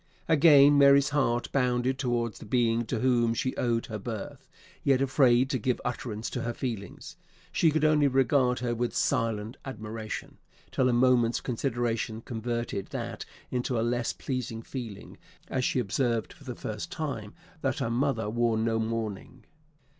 [0.27, 4.49] Again Mary's heart bounded towards the being to whom she owed her birth;
[4.83, 7.17] yet afraid to give utterance to her feelings,
[7.51, 10.39] she could only regard her with silent admiration,
[10.71, 15.19] till a moment's consideration converted that into a less pleasing feeling,
[15.49, 19.45] as she observed for the first time that her mother wore no mourning.